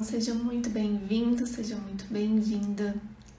[0.00, 2.94] Seja muito bem-vindo, seja muito bem-vinda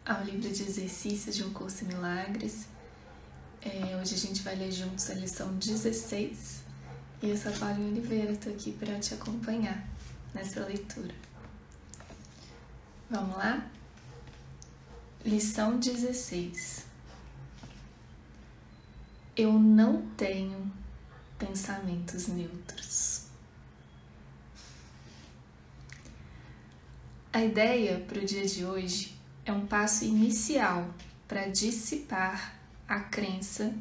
[0.05, 2.67] ao livro de exercícios de Um Curso em Milagres.
[3.61, 6.61] É, hoje a gente vai ler juntos a lição 16
[7.23, 9.87] e eu sou a Paulinha Oliveira, estou aqui para te acompanhar
[10.33, 11.15] nessa leitura.
[13.09, 13.65] Vamos lá?
[15.25, 16.85] Lição 16
[19.33, 20.69] Eu não tenho
[21.37, 23.28] pensamentos neutros.
[27.31, 30.91] A ideia para o dia de hoje é um passo inicial
[31.27, 33.71] para dissipar a crença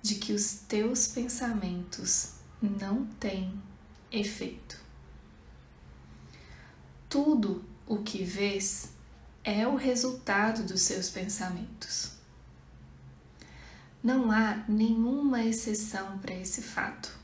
[0.00, 3.60] de que os teus pensamentos não têm
[4.12, 4.80] efeito.
[7.08, 8.90] Tudo o que vês
[9.42, 12.12] é o resultado dos seus pensamentos.
[14.00, 17.18] Não há nenhuma exceção para esse fato.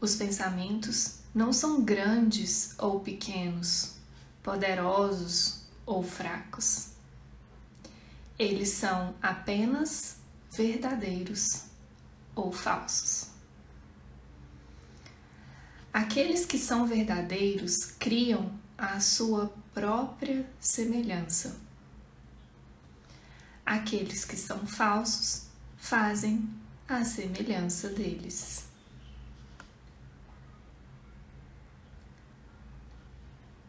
[0.00, 3.94] Os pensamentos não são grandes ou pequenos,
[4.42, 6.88] poderosos ou fracos.
[8.36, 10.16] Eles são apenas
[10.50, 11.66] verdadeiros
[12.34, 13.28] ou falsos.
[15.92, 21.56] Aqueles que são verdadeiros criam a sua própria semelhança.
[23.64, 26.50] Aqueles que são falsos fazem
[26.88, 28.67] a semelhança deles.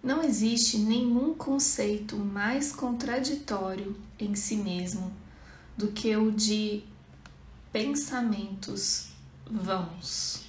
[0.02, 5.12] Não existe nenhum conceito mais contraditório em si mesmo
[5.78, 6.84] do que o de
[7.72, 9.10] pensamentos
[9.46, 10.46] vãos.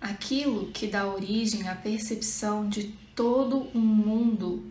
[0.00, 4.64] Aquilo que dá origem à percepção de todo um mundo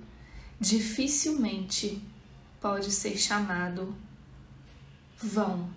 [0.60, 2.02] dificilmente
[2.60, 3.96] pode ser chamado
[5.18, 5.70] vão.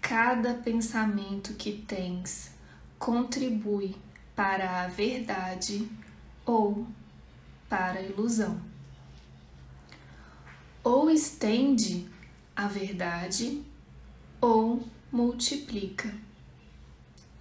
[0.00, 2.58] Cada pensamento que tens
[3.00, 3.96] contribui
[4.36, 5.90] para a verdade
[6.44, 6.86] ou
[7.66, 8.60] para a ilusão.
[10.84, 12.06] Ou estende
[12.54, 13.64] a verdade
[14.38, 16.14] ou multiplica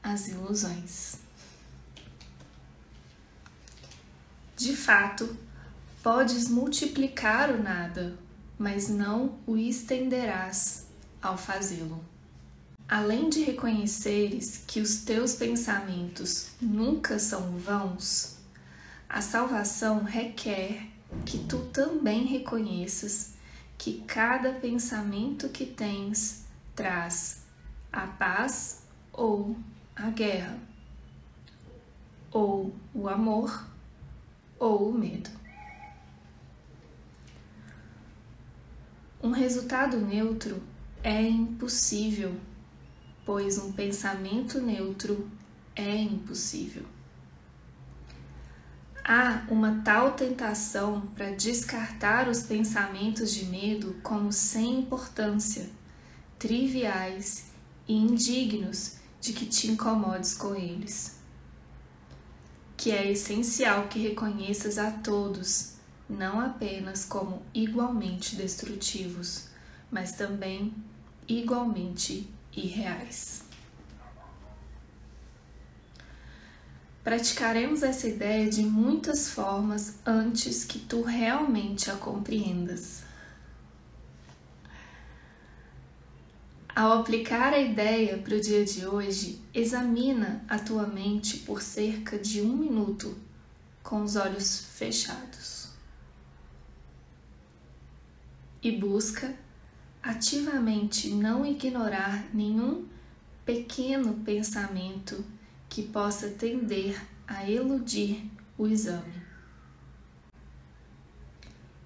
[0.02, 1.18] as ilusões.
[4.56, 5.38] De fato,
[6.02, 8.18] podes multiplicar o nada,
[8.58, 10.88] mas não o estenderás
[11.22, 12.04] ao fazê-lo.
[12.90, 18.40] Além de reconheceres que os teus pensamentos nunca são vãos,
[19.08, 20.88] a salvação requer
[21.24, 23.36] que tu também reconheças
[23.78, 27.44] que cada pensamento que tens traz
[27.94, 28.82] a paz
[29.14, 29.56] ou
[29.96, 30.58] a guerra,
[32.32, 33.68] ou o amor
[34.58, 35.30] ou o medo.
[39.22, 40.60] Um resultado neutro
[41.04, 42.36] é impossível
[43.30, 45.30] pois um pensamento neutro
[45.76, 46.84] é impossível.
[49.04, 55.70] Há uma tal tentação para descartar os pensamentos de medo como sem importância,
[56.40, 57.52] triviais
[57.88, 61.20] e indignos de que te incomodes com eles.
[62.76, 65.74] Que é essencial que reconheças a todos,
[66.10, 69.50] não apenas como igualmente destrutivos,
[69.92, 70.74] mas também
[71.28, 72.28] igualmente
[72.60, 73.44] e reais.
[77.04, 83.04] Praticaremos essa ideia de muitas formas antes que tu realmente a compreendas.
[86.76, 92.18] Ao aplicar a ideia para o dia de hoje, examina a tua mente por cerca
[92.18, 93.18] de um minuto
[93.82, 95.70] com os olhos fechados
[98.62, 99.34] e busca
[100.02, 102.88] ativamente não ignorar nenhum
[103.46, 105.24] pequeno pensamento
[105.68, 109.20] que possa tender a eludir o exame.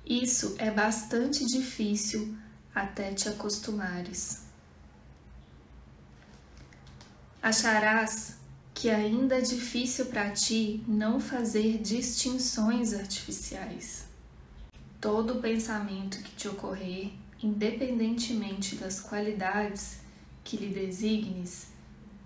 [0.06, 2.36] Isso é bastante difícil
[2.74, 4.44] até te acostumares.
[7.42, 8.38] Acharás
[8.74, 14.06] que ainda é difícil para ti não fazer distinções artificiais.
[15.00, 17.12] Todo pensamento que te ocorrer
[17.44, 20.00] independentemente das qualidades
[20.46, 21.68] que lhe designes,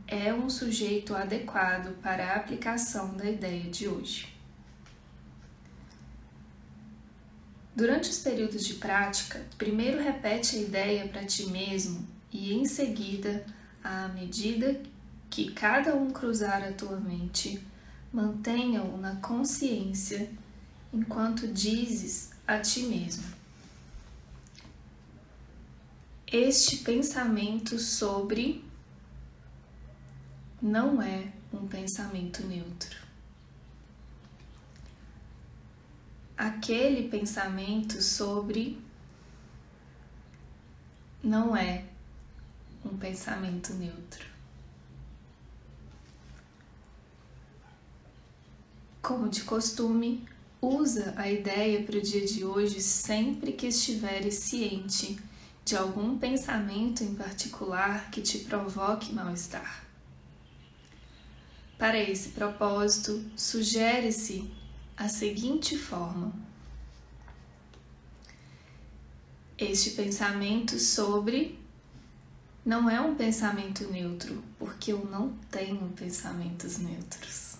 [0.07, 4.31] é um sujeito adequado para a aplicação da ideia de hoje.
[7.75, 13.45] Durante os períodos de prática, primeiro repete a ideia para ti mesmo e em seguida,
[13.83, 14.79] à medida
[15.29, 17.61] que cada um cruzar a tua mente,
[18.11, 20.29] mantenha-o na consciência
[20.93, 23.36] enquanto dizes a ti mesmo
[26.31, 28.61] este pensamento sobre
[30.61, 32.97] não é um pensamento neutro.
[36.35, 38.77] Aquele pensamento sobre
[41.23, 41.85] não é
[42.83, 44.25] um pensamento neutro.
[49.01, 50.27] Como de costume,
[50.61, 55.17] usa a ideia para o dia de hoje sempre que estiveres ciente
[55.67, 59.85] de algum pensamento em particular que te provoque mal-estar.
[61.77, 64.49] Para esse propósito, sugere-se
[64.95, 66.33] a seguinte forma:
[69.57, 71.59] Este pensamento sobre
[72.65, 77.57] não é um pensamento neutro, porque eu não tenho pensamentos neutros.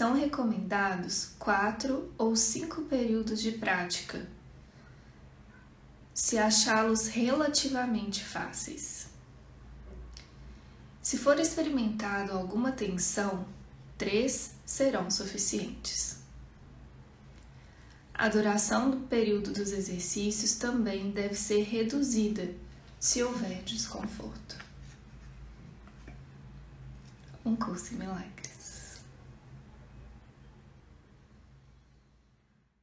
[0.00, 4.26] São recomendados quatro ou cinco períodos de prática,
[6.14, 9.10] se achá-los relativamente fáceis.
[11.02, 13.46] Se for experimentado alguma tensão,
[13.98, 16.20] três serão suficientes.
[18.14, 22.54] A duração do período dos exercícios também deve ser reduzida
[22.98, 24.56] se houver desconforto.
[27.44, 28.49] Um curso em milagre.